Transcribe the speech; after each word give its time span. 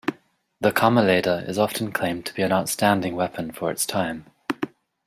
The 0.59 0.71
"kammerlader" 0.71 1.47
is 1.47 1.59
often 1.59 1.91
claimed 1.91 2.25
to 2.25 2.33
be 2.33 2.41
an 2.41 2.51
outstanding 2.51 3.15
weapon 3.15 3.51
for 3.51 3.69
its 3.69 3.85
time. 3.85 4.25